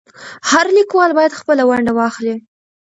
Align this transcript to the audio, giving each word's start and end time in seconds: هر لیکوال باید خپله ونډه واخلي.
هر 0.49 0.65
لیکوال 0.77 1.11
باید 1.17 1.37
خپله 1.39 1.63
ونډه 1.69 1.91
واخلي. 1.95 2.35